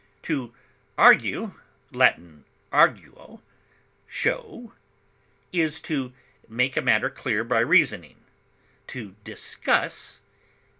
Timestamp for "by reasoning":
7.43-8.23